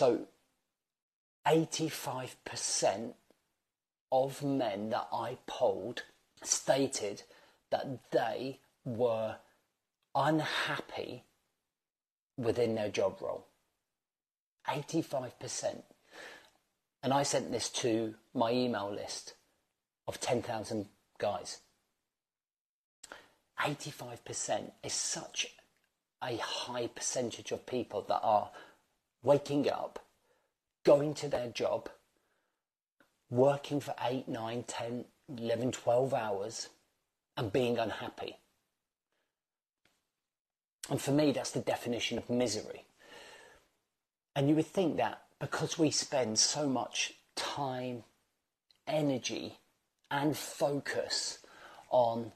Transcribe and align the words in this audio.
So 0.00 0.20
85% 1.46 3.12
of 4.10 4.42
men 4.42 4.88
that 4.88 5.06
I 5.12 5.36
polled 5.46 6.04
stated 6.42 7.24
that 7.70 8.10
they 8.10 8.60
were 8.82 9.36
unhappy 10.14 11.24
within 12.38 12.76
their 12.76 12.88
job 12.88 13.18
role. 13.20 13.44
85%. 14.66 15.82
And 17.02 17.12
I 17.12 17.22
sent 17.22 17.52
this 17.52 17.68
to 17.68 18.14
my 18.32 18.52
email 18.52 18.90
list 18.90 19.34
of 20.08 20.18
10,000 20.18 20.86
guys. 21.18 21.58
85% 23.60 24.70
is 24.82 24.94
such 24.94 25.48
a 26.24 26.38
high 26.38 26.86
percentage 26.86 27.52
of 27.52 27.66
people 27.66 28.00
that 28.08 28.20
are 28.22 28.50
waking 29.22 29.68
up, 29.68 30.04
going 30.84 31.14
to 31.14 31.28
their 31.28 31.48
job, 31.48 31.88
working 33.30 33.80
for 33.80 33.94
8, 34.02 34.28
9, 34.28 34.64
10, 34.66 35.04
11, 35.36 35.72
12 35.72 36.14
hours, 36.14 36.68
and 37.36 37.52
being 37.52 37.78
unhappy. 37.78 38.36
And 40.88 41.00
for 41.00 41.12
me, 41.12 41.32
that's 41.32 41.52
the 41.52 41.60
definition 41.60 42.18
of 42.18 42.28
misery. 42.28 42.84
And 44.34 44.48
you 44.48 44.54
would 44.56 44.66
think 44.66 44.96
that 44.96 45.22
because 45.38 45.78
we 45.78 45.90
spend 45.90 46.38
so 46.38 46.68
much 46.68 47.14
time, 47.36 48.04
energy, 48.86 49.58
and 50.10 50.36
focus 50.36 51.38
on 51.90 52.32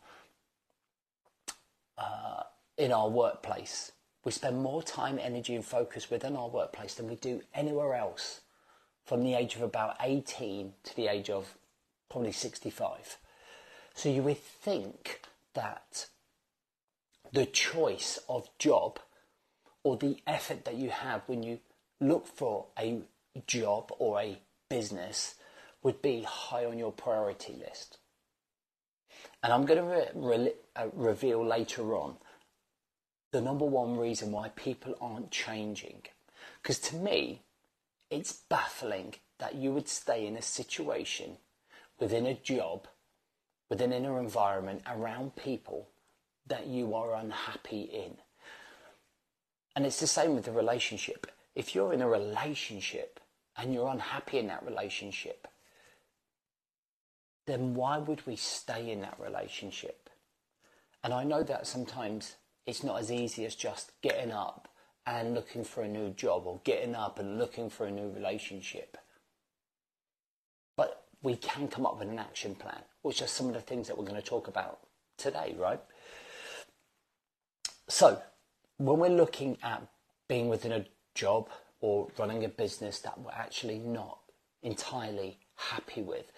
uh, 1.98 2.42
in 2.78 2.92
our 2.92 3.08
workplace, 3.08 3.92
we 4.24 4.32
spend 4.32 4.62
more 4.62 4.82
time, 4.82 5.18
energy, 5.20 5.54
and 5.54 5.64
focus 5.64 6.10
within 6.10 6.34
our 6.36 6.48
workplace 6.48 6.94
than 6.94 7.08
we 7.08 7.16
do 7.16 7.42
anywhere 7.54 7.94
else 7.94 8.40
from 9.04 9.22
the 9.22 9.34
age 9.34 9.54
of 9.54 9.62
about 9.62 9.96
18 10.00 10.72
to 10.84 10.96
the 10.96 11.08
age 11.08 11.28
of 11.28 11.56
probably 12.08 12.32
65. 12.32 13.18
So 13.94 14.08
you 14.08 14.22
would 14.22 14.38
think 14.38 15.20
that 15.52 16.06
the 17.32 17.44
choice 17.44 18.18
of 18.28 18.48
job 18.58 18.98
or 19.82 19.96
the 19.96 20.16
effort 20.26 20.64
that 20.64 20.76
you 20.76 20.88
have 20.88 21.22
when 21.26 21.42
you 21.42 21.58
look 22.00 22.26
for 22.26 22.66
a 22.78 23.02
job 23.46 23.92
or 23.98 24.20
a 24.20 24.38
business 24.70 25.34
would 25.82 26.00
be 26.00 26.22
high 26.22 26.64
on 26.64 26.78
your 26.78 26.92
priority 26.92 27.54
list. 27.54 27.98
And 29.42 29.52
I'm 29.52 29.66
going 29.66 29.78
to 29.78 29.84
re- 29.84 30.08
re- 30.14 30.54
uh, 30.74 30.86
reveal 30.94 31.44
later 31.44 31.94
on 31.94 32.16
the 33.34 33.40
number 33.40 33.64
one 33.64 33.96
reason 33.96 34.30
why 34.30 34.48
people 34.50 34.94
aren't 35.00 35.32
changing. 35.32 36.02
Because 36.62 36.78
to 36.78 36.94
me, 36.94 37.42
it's 38.08 38.32
baffling 38.32 39.14
that 39.40 39.56
you 39.56 39.72
would 39.72 39.88
stay 39.88 40.24
in 40.24 40.36
a 40.36 40.40
situation 40.40 41.38
within 41.98 42.26
a 42.26 42.34
job, 42.34 42.86
within 43.68 43.92
an 43.92 44.04
environment, 44.04 44.82
around 44.86 45.34
people 45.34 45.88
that 46.46 46.68
you 46.68 46.94
are 46.94 47.16
unhappy 47.16 47.80
in. 47.80 48.18
And 49.74 49.84
it's 49.84 49.98
the 49.98 50.06
same 50.06 50.36
with 50.36 50.44
the 50.44 50.52
relationship. 50.52 51.26
If 51.56 51.74
you're 51.74 51.92
in 51.92 52.02
a 52.02 52.08
relationship 52.08 53.18
and 53.56 53.74
you're 53.74 53.88
unhappy 53.88 54.38
in 54.38 54.46
that 54.46 54.64
relationship, 54.64 55.48
then 57.48 57.74
why 57.74 57.98
would 57.98 58.24
we 58.28 58.36
stay 58.36 58.92
in 58.92 59.00
that 59.00 59.18
relationship? 59.18 60.08
And 61.02 61.12
I 61.12 61.24
know 61.24 61.42
that 61.42 61.66
sometimes 61.66 62.36
it's 62.66 62.82
not 62.82 63.00
as 63.00 63.10
easy 63.12 63.44
as 63.44 63.54
just 63.54 63.92
getting 64.02 64.32
up 64.32 64.68
and 65.06 65.34
looking 65.34 65.64
for 65.64 65.82
a 65.82 65.88
new 65.88 66.10
job 66.10 66.46
or 66.46 66.60
getting 66.64 66.94
up 66.94 67.18
and 67.18 67.38
looking 67.38 67.68
for 67.68 67.86
a 67.86 67.90
new 67.90 68.10
relationship. 68.10 68.96
But 70.76 71.04
we 71.22 71.36
can 71.36 71.68
come 71.68 71.84
up 71.84 71.98
with 71.98 72.08
an 72.08 72.18
action 72.18 72.54
plan, 72.54 72.82
which 73.02 73.20
are 73.20 73.26
some 73.26 73.48
of 73.48 73.54
the 73.54 73.60
things 73.60 73.88
that 73.88 73.98
we're 73.98 74.06
going 74.06 74.20
to 74.20 74.26
talk 74.26 74.48
about 74.48 74.80
today, 75.18 75.54
right? 75.58 75.80
So, 77.88 78.20
when 78.78 78.98
we're 78.98 79.08
looking 79.10 79.58
at 79.62 79.86
being 80.26 80.48
within 80.48 80.72
a 80.72 80.86
job 81.14 81.48
or 81.80 82.08
running 82.18 82.44
a 82.44 82.48
business 82.48 82.98
that 83.00 83.20
we're 83.20 83.30
actually 83.30 83.78
not 83.78 84.18
entirely 84.62 85.38
happy 85.56 86.00
with, 86.00 86.32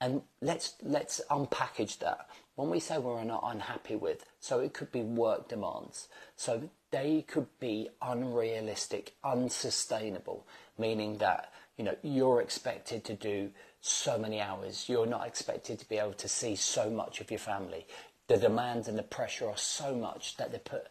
and 0.00 0.22
let's 0.40 0.74
let's 0.82 1.20
unpackage 1.30 1.98
that. 2.00 2.28
When 2.56 2.70
we 2.70 2.80
say 2.80 2.98
we're 2.98 3.24
not 3.24 3.42
unhappy 3.44 3.96
with, 3.96 4.24
so 4.38 4.60
it 4.60 4.72
could 4.74 4.92
be 4.92 5.02
work 5.02 5.48
demands. 5.48 6.08
So 6.36 6.70
they 6.90 7.24
could 7.26 7.48
be 7.58 7.88
unrealistic, 8.00 9.14
unsustainable, 9.24 10.46
meaning 10.78 11.18
that 11.18 11.52
you 11.76 11.84
know 11.84 11.96
you're 12.02 12.40
expected 12.40 13.04
to 13.04 13.14
do 13.14 13.50
so 13.80 14.18
many 14.18 14.40
hours. 14.40 14.88
You're 14.88 15.06
not 15.06 15.26
expected 15.26 15.78
to 15.80 15.88
be 15.88 15.98
able 15.98 16.14
to 16.14 16.28
see 16.28 16.56
so 16.56 16.90
much 16.90 17.20
of 17.20 17.30
your 17.30 17.40
family 17.40 17.86
the 18.26 18.36
demands 18.36 18.88
and 18.88 18.98
the 18.98 19.02
pressure 19.02 19.48
are 19.48 19.56
so 19.56 19.94
much 19.94 20.36
that 20.36 20.52
they 20.52 20.58
put 20.58 20.86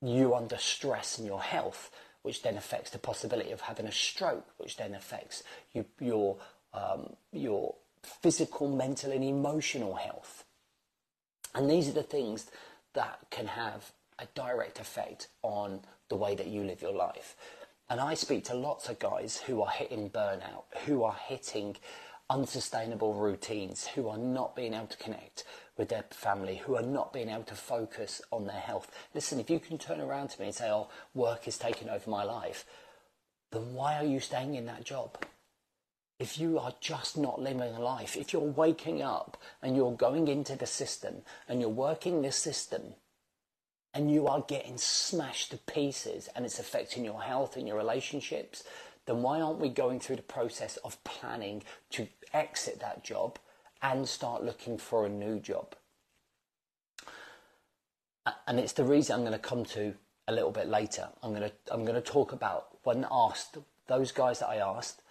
you 0.00 0.34
under 0.34 0.56
stress 0.56 1.18
in 1.18 1.26
your 1.26 1.42
health, 1.42 1.90
which 2.22 2.42
then 2.42 2.56
affects 2.56 2.90
the 2.90 2.98
possibility 2.98 3.50
of 3.50 3.62
having 3.62 3.86
a 3.86 3.92
stroke, 3.92 4.46
which 4.58 4.76
then 4.76 4.94
affects 4.94 5.42
you, 5.72 5.84
your 6.00 6.36
um, 6.72 7.14
your 7.32 7.74
physical, 8.06 8.68
mental, 8.68 9.12
and 9.12 9.24
emotional 9.24 9.94
health. 9.94 10.44
And 11.54 11.70
these 11.70 11.88
are 11.88 11.92
the 11.92 12.02
things 12.02 12.50
that 12.94 13.18
can 13.30 13.46
have 13.46 13.92
a 14.18 14.26
direct 14.34 14.78
effect 14.78 15.28
on 15.42 15.80
the 16.08 16.16
way 16.16 16.34
that 16.34 16.46
you 16.46 16.62
live 16.62 16.82
your 16.82 16.94
life. 16.94 17.36
And 17.88 18.00
I 18.00 18.14
speak 18.14 18.44
to 18.44 18.54
lots 18.54 18.88
of 18.88 18.98
guys 18.98 19.38
who 19.38 19.62
are 19.62 19.70
hitting 19.70 20.10
burnout, 20.10 20.64
who 20.86 21.04
are 21.04 21.16
hitting 21.26 21.76
unsustainable 22.28 23.14
routines, 23.14 23.86
who 23.86 24.08
are 24.08 24.18
not 24.18 24.56
being 24.56 24.74
able 24.74 24.88
to 24.88 24.96
connect, 24.96 25.44
with 25.76 25.88
their 25.88 26.04
family 26.10 26.56
who 26.56 26.74
are 26.76 26.82
not 26.82 27.12
being 27.12 27.28
able 27.28 27.44
to 27.44 27.54
focus 27.54 28.22
on 28.30 28.46
their 28.46 28.60
health. 28.60 28.90
Listen, 29.14 29.38
if 29.38 29.50
you 29.50 29.60
can 29.60 29.78
turn 29.78 30.00
around 30.00 30.28
to 30.30 30.40
me 30.40 30.46
and 30.46 30.54
say, 30.54 30.70
oh, 30.70 30.88
work 31.14 31.46
is 31.46 31.58
taking 31.58 31.88
over 31.88 32.08
my 32.08 32.24
life, 32.24 32.64
then 33.52 33.74
why 33.74 33.96
are 33.96 34.04
you 34.04 34.20
staying 34.20 34.54
in 34.54 34.66
that 34.66 34.84
job? 34.84 35.18
If 36.18 36.38
you 36.38 36.58
are 36.58 36.72
just 36.80 37.18
not 37.18 37.40
living 37.40 37.74
a 37.74 37.80
life, 37.80 38.16
if 38.16 38.32
you're 38.32 38.42
waking 38.42 39.02
up 39.02 39.36
and 39.62 39.76
you're 39.76 39.92
going 39.92 40.28
into 40.28 40.56
the 40.56 40.66
system 40.66 41.16
and 41.48 41.60
you're 41.60 41.68
working 41.68 42.22
this 42.22 42.36
system 42.36 42.94
and 43.92 44.10
you 44.10 44.26
are 44.26 44.40
getting 44.40 44.78
smashed 44.78 45.50
to 45.50 45.58
pieces 45.58 46.28
and 46.34 46.44
it's 46.44 46.58
affecting 46.58 47.04
your 47.04 47.22
health 47.22 47.56
and 47.56 47.68
your 47.68 47.76
relationships, 47.76 48.64
then 49.04 49.22
why 49.22 49.40
aren't 49.40 49.60
we 49.60 49.68
going 49.68 50.00
through 50.00 50.16
the 50.16 50.22
process 50.22 50.78
of 50.78 51.02
planning 51.04 51.62
to 51.90 52.08
exit 52.32 52.80
that 52.80 53.04
job 53.04 53.38
and 53.82 54.08
start 54.08 54.44
looking 54.44 54.78
for 54.78 55.06
a 55.06 55.08
new 55.08 55.38
job. 55.40 55.74
And 58.46 58.58
it's 58.58 58.72
the 58.72 58.84
reason 58.84 59.14
I'm 59.14 59.20
going 59.20 59.32
to 59.32 59.38
come 59.38 59.64
to 59.66 59.94
a 60.26 60.32
little 60.32 60.50
bit 60.50 60.68
later. 60.68 61.08
I'm 61.22 61.30
going 61.32 61.48
to 61.48 61.52
I'm 61.72 61.84
going 61.84 61.94
to 61.94 62.00
talk 62.00 62.32
about 62.32 62.78
when 62.82 63.06
asked 63.10 63.58
those 63.86 64.10
guys 64.10 64.40
that 64.40 64.48
I 64.48 64.56
asked 64.56 65.02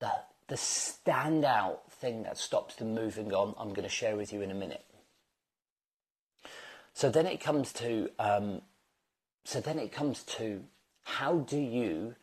the 0.00 0.10
the 0.48 0.54
standout 0.54 1.80
thing 1.90 2.22
that 2.22 2.38
stops 2.38 2.76
them 2.76 2.94
moving 2.94 3.32
on. 3.32 3.54
I'm 3.58 3.68
going 3.68 3.82
to 3.82 3.88
share 3.88 4.16
with 4.16 4.32
you 4.32 4.40
in 4.40 4.50
a 4.50 4.54
minute. 4.54 4.84
So 6.94 7.10
then 7.10 7.26
it 7.26 7.40
comes 7.40 7.72
to 7.74 8.10
um, 8.18 8.62
so 9.44 9.60
then 9.60 9.78
it 9.78 9.92
comes 9.92 10.22
to 10.24 10.64
how 11.02 11.38
do 11.38 11.58
you 11.58 12.14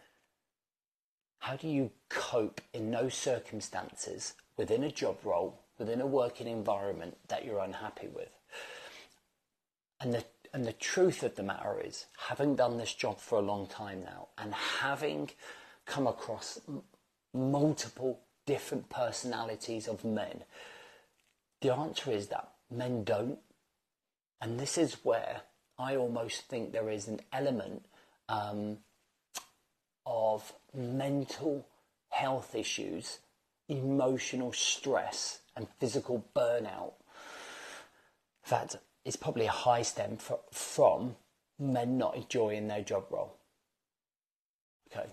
how 1.40 1.56
do 1.56 1.68
you 1.68 1.92
cope 2.10 2.60
in 2.74 2.90
those 2.90 3.14
circumstances 3.14 4.34
within 4.58 4.84
a 4.84 4.92
job 4.92 5.18
role, 5.24 5.62
within 5.78 6.02
a 6.02 6.08
working 6.08 6.48
environment 6.48 7.16
that 7.28 7.46
you're 7.46 7.60
unhappy 7.60 8.08
with. 8.08 8.32
And 10.02 10.14
the, 10.14 10.24
and 10.54 10.66
the 10.66 10.74
truth 10.74 11.22
of 11.22 11.36
the 11.36 11.44
matter 11.44 11.80
is, 11.84 12.06
having 12.18 12.56
done 12.56 12.78
this 12.78 12.94
job 12.94 13.20
for 13.20 13.38
a 13.38 13.44
long 13.44 13.68
time 13.68 14.04
now 14.04 14.30
and 14.38 14.54
having 14.54 15.30
come 15.86 16.08
across 16.08 16.60
multiple 17.36 18.20
different 18.46 18.90
personalities 18.90 19.88
of 19.88 20.04
men, 20.04 20.44
the 21.62 21.74
answer 21.74 22.12
is 22.12 22.28
that 22.28 22.50
men 22.72 23.04
don't. 23.04 23.40
And 24.42 24.60
this 24.60 24.78
is 24.78 24.98
where 25.04 25.42
I 25.78 25.96
almost 25.96 26.48
think 26.48 26.72
there 26.72 26.90
is 26.90 27.08
an 27.08 27.22
element 27.34 27.86
um, 28.30 28.78
of 30.06 30.54
mental 30.74 31.68
health 32.10 32.56
issues 32.56 33.20
emotional 33.68 34.54
stress 34.54 35.40
and 35.56 35.68
physical 35.80 36.26
burnout 36.36 36.94
that 38.50 38.76
is 39.04 39.16
probably 39.16 39.46
a 39.46 39.52
high 39.52 39.82
stem 39.82 40.18
for, 40.18 40.40
from 40.52 41.16
men 41.60 41.98
not 41.98 42.16
enjoying 42.16 42.68
their 42.68 42.82
job 42.82 43.06
role. 43.10 43.36
Okay. 44.92 45.08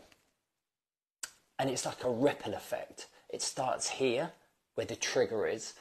And 1.62 1.70
it's 1.70 1.87
like 1.87 2.03
a 2.03 2.11
ripple 2.11 2.55
effect. 2.55 3.06
It 3.29 3.41
starts 3.41 3.88
here, 3.88 4.32
where 4.75 4.85
the 4.85 4.97
trigger 4.97 5.47
is, 5.47 5.75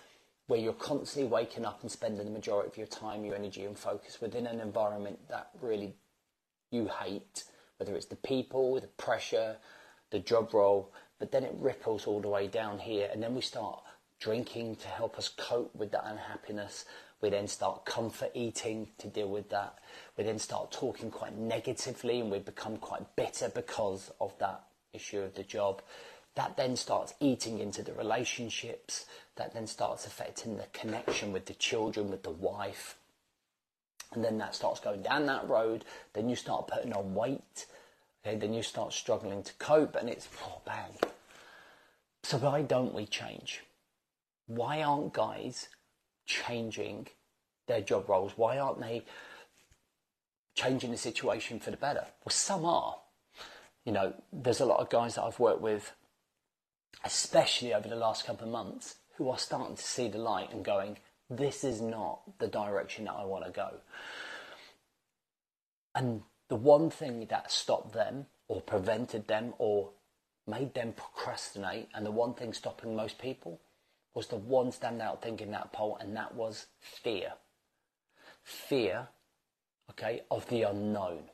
where 0.45 0.60
you're 0.60 0.74
constantly 0.74 1.28
waking 1.28 1.66
up 1.66 1.81
and 1.81 1.89
spending 1.89 2.24
the 2.24 2.30
majority 2.30 2.69
of 2.69 2.78
your 2.78 2.86
time, 2.86 3.25
your 3.25 3.33
energy, 3.33 3.66
and 3.66 3.75
focus 3.75 4.22
within 4.22 4.45
an 4.45 4.60
environment 4.60 5.18
that 5.28 5.50
really 5.60 5.95
you 6.69 6.88
hate, 6.88 7.45
whether 7.78 7.95
it's 7.95 8.06
the 8.06 8.16
people, 8.16 8.80
the 8.80 8.86
pressure, 8.89 9.57
the 10.12 10.19
job 10.19 10.54
role, 10.54 10.94
but 11.18 11.31
then 11.31 11.44
it 11.44 11.56
ripples 11.57 12.06
all 12.06 12.22
the 12.22 12.30
way 12.30 12.45
down 12.45 12.78
here, 12.78 13.10
and 13.12 13.24
then 13.24 13.33
we 13.33 13.42
start 13.42 13.81
drinking 14.19 14.75
to 14.75 14.88
help 14.88 15.18
us 15.18 15.30
cope 15.30 15.74
with 15.74 15.92
that 15.94 16.06
unhappiness. 16.06 16.86
We 17.22 17.31
then 17.31 17.48
start 17.48 17.86
comfort 17.86 18.30
eating 18.36 18.89
to 19.00 19.07
deal 19.07 19.30
with 19.30 19.50
that. 19.50 19.80
We 20.16 20.25
then 20.25 20.38
start 20.38 20.72
talking 20.72 21.10
quite 21.10 21.36
negatively 21.36 22.19
and 22.19 22.30
we 22.30 22.38
become 22.38 22.78
quite 22.78 23.16
bitter 23.16 23.50
because 23.50 24.12
of 24.22 24.38
that 24.38 24.66
issue 24.94 25.20
of 25.20 25.36
the 25.36 25.44
job. 25.44 25.82
That 26.36 26.58
then 26.58 26.76
starts 26.76 27.14
eating 27.20 27.60
into 27.60 27.84
the 27.84 27.94
relationships. 27.94 29.06
That 29.36 29.54
then 29.54 29.68
starts 29.68 30.06
affecting 30.06 30.58
the 30.58 30.68
connection 30.74 31.32
with 31.32 31.46
the 31.46 31.54
children, 31.54 32.10
with 32.10 32.24
the 32.24 32.32
wife. 32.32 32.96
And 34.14 34.24
then 34.24 34.38
that 34.40 34.56
starts 34.56 34.80
going 34.80 35.02
down 35.02 35.26
that 35.26 35.48
road. 35.48 35.86
Then 36.14 36.30
you 36.30 36.36
start 36.36 36.68
putting 36.68 36.94
on 36.94 37.16
weight. 37.16 37.66
Okay, 38.26 38.38
then 38.38 38.54
you 38.54 38.64
start 38.64 38.94
struggling 38.94 39.44
to 39.44 39.54
cope 39.54 39.96
and 39.96 40.10
it's 40.10 40.28
oh 40.46 40.62
bang. 40.66 40.92
So 42.24 42.38
why 42.38 42.62
don't 42.62 42.94
we 42.94 43.06
change? 43.06 43.64
Why 44.48 44.84
aren't 44.84 45.14
guys 45.14 45.70
changing 46.26 47.08
their 47.68 47.82
job 47.82 48.08
roles? 48.08 48.34
Why 48.36 48.60
aren't 48.60 48.80
they 48.80 49.04
changing 50.56 50.92
the 50.92 50.98
situation 50.98 51.60
for 51.60 51.72
the 51.72 51.78
better? 51.78 52.06
Well, 52.24 52.32
some 52.32 52.66
are. 52.66 52.98
You 53.86 53.92
know, 53.92 54.13
there's 54.31 54.60
a 54.60 54.66
lot 54.66 54.80
of 54.80 54.89
guys 54.89 55.16
that 55.16 55.24
I've 55.24 55.39
worked 55.39 55.62
with, 55.62 55.94
especially 57.04 57.74
over 57.74 57.88
the 57.88 57.95
last 57.95 58.25
couple 58.25 58.45
of 58.45 58.51
months, 58.51 58.95
who 59.18 59.30
are 59.30 59.38
starting 59.38 59.75
to 59.75 59.83
see 59.83 60.07
the 60.07 60.18
light 60.18 60.51
and 60.51 60.63
going, 60.63 60.98
this 61.30 61.63
is 61.63 61.81
not 61.81 62.22
the 62.39 62.48
direction 62.48 63.06
that 63.06 63.13
I 63.13 63.25
want 63.25 63.45
to 63.45 63.51
go. 63.51 63.78
And 65.95 66.22
the 66.50 66.56
one 66.56 66.89
thing 66.89 67.25
that 67.30 67.51
stopped 67.51 67.94
them 67.94 68.28
or 68.48 68.62
prevented 68.62 69.28
them 69.28 69.54
or 69.57 69.92
made 70.48 70.74
them 70.74 70.94
procrastinate, 70.94 71.88
and 71.94 72.06
the 72.06 72.12
one 72.12 72.33
thing 72.33 72.54
stopping 72.54 72.95
most 72.95 73.18
people 73.19 73.62
was 74.13 74.28
the 74.28 74.36
one 74.36 74.72
standout 74.72 75.22
thing 75.22 75.39
in 75.39 75.51
that 75.51 75.72
poll, 75.72 75.98
and 76.01 76.16
that 76.16 76.36
was 76.36 76.68
fear. 76.80 77.33
Fear, 78.44 79.07
okay, 79.92 80.22
of 80.30 80.48
the 80.50 80.63
unknown. 80.63 81.30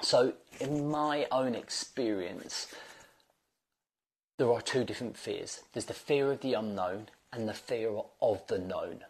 So, 0.00 0.34
in 0.60 0.88
my 0.88 1.26
own 1.32 1.54
experience, 1.54 2.68
there 4.38 4.52
are 4.52 4.60
two 4.60 4.84
different 4.84 5.16
fears 5.16 5.62
there's 5.72 5.86
the 5.86 5.94
fear 5.94 6.30
of 6.30 6.40
the 6.40 6.54
unknown 6.54 7.08
and 7.32 7.48
the 7.48 7.54
fear 7.54 7.90
of 8.20 8.46
the 8.46 8.58
known. 8.58 9.04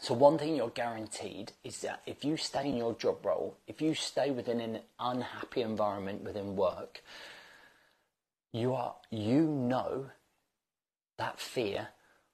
So, 0.00 0.14
one 0.14 0.36
thing 0.38 0.56
you're 0.56 0.68
guaranteed 0.70 1.52
is 1.64 1.80
that 1.80 2.02
if 2.06 2.24
you 2.24 2.36
stay 2.36 2.68
in 2.68 2.76
your 2.76 2.94
job 2.94 3.24
role, 3.24 3.56
if 3.66 3.80
you 3.80 3.94
stay 3.94 4.30
within 4.30 4.60
an 4.60 4.80
unhappy 4.98 5.62
environment 5.62 6.22
within 6.22 6.56
work, 6.56 7.02
you 8.52 8.74
are 8.74 8.94
you 9.10 9.42
know 9.42 10.10
that 11.18 11.40
fear 11.40 11.88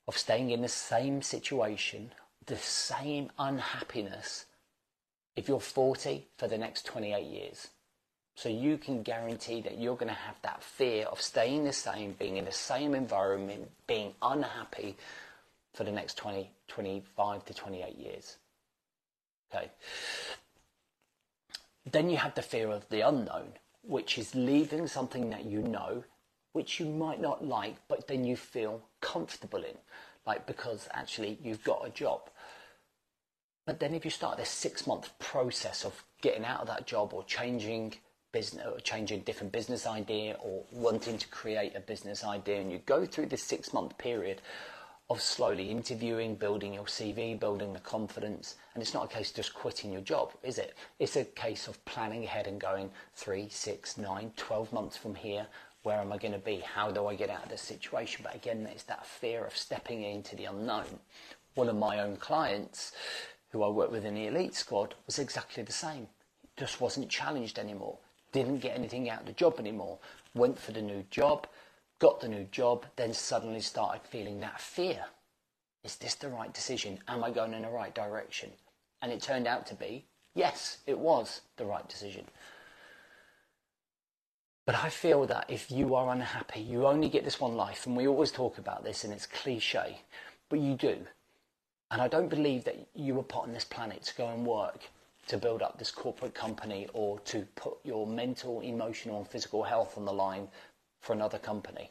of 0.08 0.19
staying 0.19 0.50
in 0.50 0.62
the 0.62 0.69
same 0.69 1.23
situation, 1.23 2.12
the 2.47 2.56
same 2.56 3.31
unhappiness, 3.38 4.47
if 5.37 5.49
you're 5.49 5.61
40 5.61 6.26
for 6.37 6.49
the 6.49 6.58
next 6.58 6.87
28 6.87 7.25
years. 7.25 7.69
So 8.34 8.49
you 8.49 8.79
can 8.79 9.02
guarantee 9.02 9.61
that 9.62 9.79
you're 9.79 9.96
going 9.96 10.08
to 10.08 10.14
have 10.14 10.37
that 10.43 10.62
fear 10.62 11.05
of 11.06 11.20
staying 11.20 11.64
the 11.64 11.73
same, 11.73 12.12
being 12.19 12.38
in 12.38 12.46
the 12.46 12.52
same 12.52 12.94
environment, 12.94 13.70
being 13.87 14.14
unhappy 14.23 14.96
for 15.75 15.84
the 15.84 15.93
next 15.93 16.17
20, 16.17 16.50
25 16.69 17.44
to 17.44 17.55
28 17.55 17.99
years. 17.99 18.37
Okay. 19.55 19.70
Then 21.90 22.08
you 22.08 22.17
have 22.17 22.34
the 22.34 22.43
fear 22.43 22.70
of 22.70 22.88
the 22.88 23.00
unknown, 23.00 23.52
which 23.82 24.17
is 24.17 24.34
leaving 24.34 24.87
something 24.87 25.31
that 25.31 25.44
you 25.44 25.61
know 25.62 26.05
which 26.52 26.79
you 26.79 26.87
might 26.87 27.20
not 27.20 27.44
like, 27.44 27.76
but 27.88 28.06
then 28.06 28.25
you 28.25 28.37
feel 28.37 28.82
comfortable 29.00 29.61
in, 29.61 29.76
like 30.26 30.46
because 30.46 30.88
actually 30.93 31.38
you've 31.43 31.64
got 31.64 31.87
a 31.87 31.90
job. 31.90 32.29
But 33.64 33.81
then 33.81 33.94
if 33.94 34.05
you 34.05 34.11
start 34.11 34.38
this 34.38 34.49
six 34.49 34.87
month 34.87 35.17
process 35.19 35.85
of 35.85 36.05
getting 36.20 36.44
out 36.44 36.61
of 36.61 36.67
that 36.67 36.87
job 36.87 37.12
or 37.12 37.25
changing 37.25 37.94
business 38.32 38.67
or 38.67 38.81
changing 38.81 39.20
different 39.20 39.53
business 39.53 39.87
idea 39.87 40.37
or 40.41 40.64
wanting 40.73 41.19
to 41.19 41.29
create 41.29 41.76
a 41.76 41.81
business 41.81 42.25
idea 42.25 42.61
and 42.61 42.73
you 42.73 42.79
go 42.87 43.05
through 43.05 43.26
this 43.26 43.43
six 43.43 43.73
month 43.73 43.97
period 43.99 44.41
of 45.11 45.20
slowly 45.20 45.70
interviewing, 45.70 46.35
building 46.35 46.73
your 46.73 46.85
CV, 46.85 47.38
building 47.38 47.73
the 47.73 47.81
confidence. 47.81 48.56
And 48.75 48.82
it's 48.82 48.94
not 48.94 49.05
a 49.05 49.14
case 49.14 49.31
of 49.31 49.37
just 49.37 49.53
quitting 49.53 49.93
your 49.93 50.00
job, 50.00 50.32
is 50.43 50.58
it? 50.58 50.75
It's 50.99 51.17
a 51.17 51.25
case 51.25 51.69
of 51.69 51.85
planning 51.85 52.25
ahead 52.25 52.47
and 52.47 52.58
going 52.61 52.91
three, 53.15 53.49
six, 53.50 53.99
nine, 53.99 54.32
12 54.37 54.73
months 54.73 54.97
from 54.97 55.15
here 55.15 55.47
where 55.82 55.99
am 55.99 56.12
I 56.12 56.19
going 56.19 56.32
to 56.32 56.38
be? 56.38 56.58
How 56.58 56.91
do 56.91 57.06
I 57.06 57.15
get 57.15 57.31
out 57.31 57.44
of 57.44 57.49
this 57.49 57.61
situation? 57.61 58.20
But 58.23 58.35
again, 58.35 58.69
it's 58.70 58.85
that 58.85 59.06
fear 59.06 59.44
of 59.44 59.56
stepping 59.56 60.03
into 60.03 60.37
the 60.37 60.44
unknown. 60.44 61.00
One 61.55 61.69
of 61.69 61.76
my 61.76 62.00
own 62.00 62.17
clients, 62.17 62.93
who 63.52 63.62
I 63.62 63.69
worked 63.69 63.93
with 63.93 64.04
in 64.04 64.14
the 64.14 64.26
elite 64.26 64.54
squad, 64.54 64.94
was 65.06 65.19
exactly 65.19 65.62
the 65.62 65.72
same. 65.72 66.08
Just 66.56 66.81
wasn't 66.81 67.10
challenged 67.10 67.58
anymore. 67.58 67.99
Didn't 68.32 68.58
get 68.58 68.76
anything 68.76 69.10
out 69.10 69.20
of 69.20 69.26
the 69.26 69.32
job 69.32 69.58
anymore. 69.58 69.99
Went 70.34 70.58
for 70.58 70.72
the 70.72 70.82
new 70.82 71.04
job, 71.10 71.46
got 71.99 72.20
the 72.20 72.28
new 72.28 72.44
job, 72.44 72.87
then 72.96 73.12
suddenly 73.12 73.60
started 73.60 74.02
feeling 74.08 74.40
that 74.40 74.60
fear. 74.60 75.04
Is 75.84 75.96
this 75.96 76.14
the 76.14 76.28
right 76.28 76.52
decision? 76.52 76.99
Am 77.08 77.22
I 77.22 77.31
going 77.31 77.52
in 77.52 77.62
the 77.62 77.69
right 77.69 77.94
direction? 77.94 78.50
And 79.02 79.12
it 79.12 79.20
turned 79.20 79.46
out 79.46 79.66
to 79.66 79.75
be, 79.75 80.06
yes, 80.34 80.78
it 80.87 80.98
was 80.98 81.43
the 81.56 81.66
right 81.66 81.87
decision. 81.88 82.25
But 84.64 84.76
I 84.76 84.88
feel 84.90 85.26
that 85.26 85.50
if 85.50 85.70
you 85.70 85.94
are 85.96 86.12
unhappy, 86.12 86.60
you 86.60 86.87
only 86.87 87.08
get 87.08 87.25
this 87.25 87.40
one 87.40 87.56
life, 87.56 87.87
and 87.87 87.96
we 87.96 88.06
always 88.06 88.31
talk 88.31 88.58
about 88.58 88.84
this, 88.84 89.02
and 89.02 89.12
it's 89.12 89.26
cliche, 89.26 90.00
but 90.48 90.60
you 90.60 90.75
do. 90.75 90.98
And 91.93 92.00
I 92.00 92.09
don't 92.09 92.29
believe 92.29 92.65
that 92.65 92.89
you 92.94 93.15
were 93.15 93.23
put 93.23 93.43
on 93.44 93.53
this 93.53 93.65
planet 93.65 94.03
to 94.05 94.15
go 94.17 94.29
and 94.29 94.47
work 94.47 94.81
to 95.29 95.37
build 95.37 95.62
up 95.62 95.79
this 95.79 95.91
corporate 95.91 96.35
company 96.35 96.89
or 96.94 97.21
to 97.21 97.47
put 97.55 97.75
your 97.85 98.06
mental, 98.06 98.61
emotional, 98.61 99.19
and 99.19 99.29
physical 99.29 99.62
health 99.62 99.97
on 99.97 100.06
the 100.06 100.12
line 100.12 100.49
for 101.00 101.12
another 101.12 101.39
company. 101.39 101.91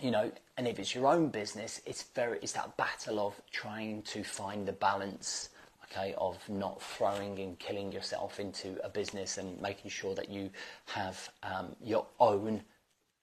You 0.00 0.12
know, 0.12 0.30
and 0.56 0.68
if 0.68 0.78
it's 0.78 0.94
your 0.94 1.08
own 1.08 1.28
business, 1.28 1.82
it's 1.84 2.04
very 2.14 2.38
it's 2.40 2.52
that 2.52 2.76
battle 2.76 3.18
of 3.18 3.34
trying 3.50 4.02
to 4.02 4.22
find 4.22 4.66
the 4.66 4.72
balance 4.72 5.50
okay, 5.90 6.14
of 6.16 6.36
not 6.48 6.80
throwing 6.80 7.40
and 7.40 7.58
killing 7.58 7.90
yourself 7.90 8.38
into 8.38 8.78
a 8.84 8.88
business 8.88 9.38
and 9.38 9.60
making 9.60 9.90
sure 9.90 10.14
that 10.14 10.28
you 10.28 10.50
have 10.86 11.28
um, 11.42 11.74
your 11.82 12.06
own 12.20 12.62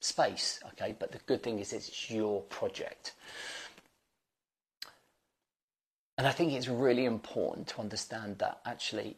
space, 0.02 0.60
okay. 0.74 0.96
But 0.98 1.12
the 1.12 1.20
good 1.26 1.42
thing 1.42 1.60
is 1.60 1.74
it's 1.74 2.10
your 2.12 2.42
project. 2.44 3.14
And 6.18 6.26
I 6.26 6.32
think 6.32 6.54
it's 6.54 6.68
really 6.68 7.06
important 7.06 7.68
to 7.68 7.82
understand 7.82 8.40
that 8.40 8.60
actually 8.66 9.18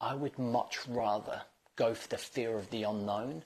I 0.00 0.14
would 0.14 0.38
much 0.38 0.78
rather 0.88 1.42
go 1.76 1.94
for 1.94 2.08
the 2.08 2.18
fear 2.18 2.56
of 2.56 2.70
the 2.70 2.84
unknown 2.84 3.44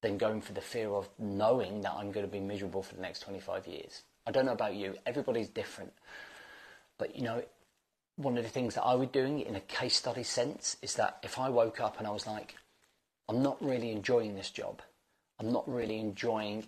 than 0.00 0.18
going 0.18 0.40
for 0.40 0.52
the 0.52 0.60
fear 0.60 0.90
of 0.90 1.08
knowing 1.18 1.82
that 1.82 1.92
I'm 1.92 2.10
going 2.10 2.26
to 2.26 2.32
be 2.32 2.40
miserable 2.40 2.82
for 2.82 2.94
the 2.94 3.02
next 3.02 3.20
25 3.20 3.66
years. 3.66 4.02
I 4.26 4.30
don't 4.30 4.46
know 4.46 4.52
about 4.52 4.74
you, 4.74 4.96
everybody's 5.06 5.48
different. 5.48 5.92
But 6.98 7.14
you 7.14 7.22
know, 7.22 7.42
one 8.16 8.36
of 8.38 8.44
the 8.44 8.50
things 8.50 8.74
that 8.74 8.82
I 8.82 8.94
would 8.94 9.12
doing 9.12 9.40
in 9.40 9.56
a 9.56 9.60
case 9.60 9.96
study 9.96 10.22
sense 10.22 10.76
is 10.82 10.94
that 10.94 11.18
if 11.22 11.38
I 11.38 11.50
woke 11.50 11.80
up 11.80 11.98
and 11.98 12.06
I 12.06 12.10
was 12.10 12.26
like, 12.26 12.54
I'm 13.28 13.42
not 13.42 13.62
really 13.62 13.90
enjoying 13.90 14.34
this 14.34 14.50
job, 14.50 14.82
I'm 15.38 15.52
not 15.52 15.68
really 15.68 15.98
enjoying 15.98 16.66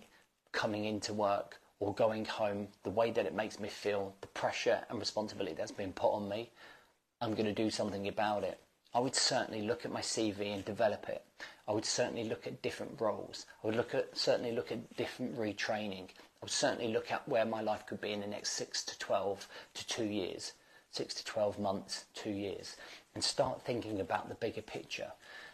coming 0.51 0.85
into 0.85 1.13
work 1.13 1.59
or 1.79 1.93
going 1.93 2.25
home, 2.25 2.67
the 2.83 2.89
way 2.89 3.11
that 3.11 3.25
it 3.25 3.33
makes 3.33 3.59
me 3.59 3.69
feel, 3.69 4.15
the 4.21 4.27
pressure 4.27 4.79
and 4.89 4.99
responsibility 4.99 5.55
that's 5.55 5.71
been 5.71 5.93
put 5.93 6.13
on 6.13 6.29
me, 6.29 6.49
I'm 7.21 7.33
going 7.33 7.45
to 7.45 7.53
do 7.53 7.69
something 7.69 8.07
about 8.07 8.43
it. 8.43 8.59
I 8.93 8.99
would 8.99 9.15
certainly 9.15 9.61
look 9.61 9.83
at 9.83 9.91
my 9.91 10.01
CV 10.01 10.53
and 10.53 10.63
develop 10.63 11.09
it. 11.09 11.23
I 11.67 11.73
would 11.73 11.85
certainly 11.85 12.23
look 12.23 12.47
at 12.47 12.61
different 12.61 12.99
roles. 13.01 13.45
I 13.63 13.67
would 13.67 13.75
look 13.75 13.93
at 13.93 14.17
certainly 14.17 14.53
look 14.53 14.71
at 14.71 14.95
different 14.95 15.37
retraining. 15.37 16.05
I 16.05 16.43
would 16.43 16.51
certainly 16.51 16.93
look 16.93 17.11
at 17.11 17.27
where 17.27 17.45
my 17.45 17.61
life 17.61 17.85
could 17.85 17.99
be 17.99 18.13
in 18.13 18.21
the 18.21 18.27
next 18.27 18.51
six 18.51 18.83
to 18.85 18.97
twelve 18.99 19.47
to 19.73 19.87
two 19.87 20.05
years 20.05 20.53
six 20.95 21.13
to 21.13 21.25
12 21.25 21.59
months, 21.59 22.05
two 22.13 22.31
years, 22.31 22.77
and 23.13 23.23
start 23.23 23.61
thinking 23.61 23.99
about 23.99 24.29
the 24.29 24.35
bigger 24.35 24.61
picture. 24.61 25.11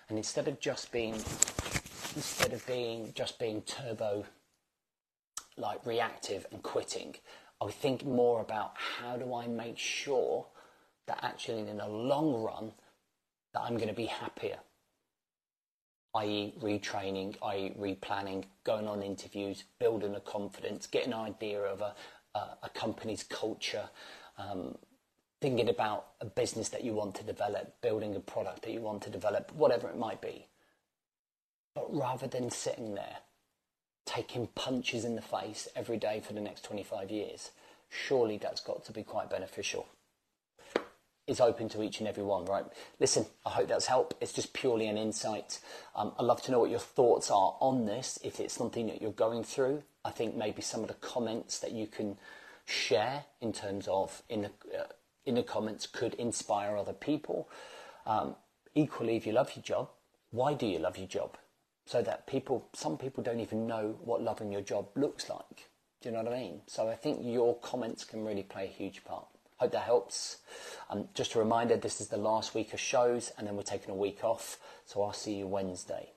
And 0.07 0.17
instead 0.17 0.47
of 0.47 0.59
just 0.59 0.91
being, 0.91 1.15
instead 1.15 2.53
of 2.53 2.65
being 2.67 3.11
just 3.15 3.39
being 3.39 3.63
turbo, 3.63 4.25
like 5.57 5.85
reactive 5.85 6.45
and 6.51 6.61
quitting, 6.63 7.15
I 7.61 7.69
think 7.69 8.05
more 8.05 8.41
about 8.41 8.73
how 8.75 9.17
do 9.17 9.33
I 9.33 9.47
make 9.47 9.77
sure 9.77 10.47
that 11.07 11.19
actually 11.23 11.67
in 11.67 11.77
the 11.77 11.87
long 11.87 12.41
run 12.41 12.73
that 13.53 13.61
I'm 13.61 13.75
going 13.75 13.89
to 13.89 13.93
be 13.93 14.05
happier 14.05 14.59
i.e. 16.15 16.53
retraining, 16.59 17.35
i.e. 17.43 17.73
replanning, 17.79 18.43
going 18.63 18.87
on 18.87 19.01
interviews, 19.01 19.63
building 19.79 20.15
a 20.15 20.19
confidence, 20.19 20.87
getting 20.87 21.13
an 21.13 21.19
idea 21.19 21.61
of 21.61 21.81
a, 21.81 21.95
a, 22.35 22.39
a 22.63 22.69
company's 22.73 23.23
culture, 23.23 23.89
um, 24.37 24.75
thinking 25.39 25.69
about 25.69 26.07
a 26.19 26.25
business 26.25 26.69
that 26.69 26.83
you 26.83 26.93
want 26.93 27.15
to 27.15 27.23
develop, 27.23 27.79
building 27.81 28.15
a 28.15 28.19
product 28.19 28.63
that 28.63 28.71
you 28.71 28.81
want 28.81 29.01
to 29.03 29.09
develop, 29.09 29.51
whatever 29.53 29.87
it 29.87 29.97
might 29.97 30.21
be. 30.21 30.47
But 31.73 31.95
rather 31.95 32.27
than 32.27 32.49
sitting 32.49 32.95
there 32.95 33.17
taking 34.05 34.47
punches 34.47 35.05
in 35.05 35.15
the 35.15 35.21
face 35.21 35.67
every 35.75 35.97
day 35.97 36.21
for 36.25 36.33
the 36.33 36.41
next 36.41 36.63
25 36.63 37.11
years, 37.11 37.51
surely 37.89 38.37
that's 38.37 38.61
got 38.61 38.83
to 38.85 38.91
be 38.91 39.03
quite 39.03 39.29
beneficial. 39.29 39.87
It's 41.27 41.39
open 41.39 41.69
to 41.69 41.83
each 41.83 41.99
and 41.99 42.09
every 42.09 42.23
one, 42.23 42.45
right? 42.45 42.65
Listen, 42.99 43.25
I 43.45 43.51
hope 43.51 43.67
that's 43.67 43.85
helped. 43.85 44.15
It's 44.21 44.33
just 44.33 44.53
purely 44.53 44.87
an 44.87 44.97
insight. 44.97 45.59
Um, 45.95 46.13
I'd 46.19 46.25
love 46.25 46.41
to 46.43 46.51
know 46.51 46.59
what 46.59 46.71
your 46.71 46.79
thoughts 46.79 47.29
are 47.29 47.55
on 47.59 47.85
this. 47.85 48.19
If 48.23 48.39
it's 48.39 48.53
something 48.53 48.87
that 48.87 49.01
you're 49.01 49.11
going 49.11 49.43
through, 49.43 49.83
I 50.03 50.11
think 50.11 50.35
maybe 50.35 50.61
some 50.61 50.81
of 50.81 50.87
the 50.87 50.95
comments 50.95 51.59
that 51.59 51.71
you 51.71 51.87
can 51.87 52.17
share 52.65 53.25
in 53.39 53.53
terms 53.53 53.87
of 53.87 54.23
in 54.29 54.41
the 54.41 54.51
uh, 54.77 54.87
in 55.25 55.35
the 55.35 55.43
comments 55.43 55.85
could 55.85 56.15
inspire 56.15 56.75
other 56.75 56.93
people. 56.93 57.47
Um, 58.05 58.35
equally, 58.73 59.15
if 59.15 59.27
you 59.27 59.33
love 59.33 59.51
your 59.55 59.63
job, 59.63 59.89
why 60.31 60.53
do 60.53 60.65
you 60.65 60.79
love 60.79 60.97
your 60.97 61.07
job? 61.07 61.37
So 61.85 62.01
that 62.03 62.27
people, 62.27 62.67
some 62.73 62.97
people 62.97 63.23
don't 63.23 63.39
even 63.39 63.67
know 63.67 63.97
what 64.03 64.21
loving 64.21 64.51
your 64.51 64.61
job 64.61 64.87
looks 64.95 65.29
like. 65.29 65.69
Do 66.01 66.09
you 66.09 66.15
know 66.15 66.23
what 66.23 66.33
I 66.33 66.37
mean? 66.37 66.61
So 66.67 66.89
I 66.89 66.95
think 66.95 67.19
your 67.21 67.55
comments 67.57 68.03
can 68.03 68.25
really 68.25 68.43
play 68.43 68.65
a 68.65 68.67
huge 68.67 69.03
part. 69.03 69.25
Hope 69.57 69.71
that 69.73 69.83
helps. 69.83 70.37
Um, 70.89 71.07
just 71.13 71.35
a 71.35 71.39
reminder, 71.39 71.77
this 71.77 72.01
is 72.01 72.07
the 72.07 72.17
last 72.17 72.55
week 72.55 72.73
of 72.73 72.79
shows, 72.79 73.31
and 73.37 73.45
then 73.45 73.55
we're 73.55 73.61
taking 73.61 73.91
a 73.91 73.95
week 73.95 74.23
off. 74.23 74.57
So 74.85 75.03
I'll 75.03 75.13
see 75.13 75.35
you 75.35 75.45
Wednesday. 75.47 76.13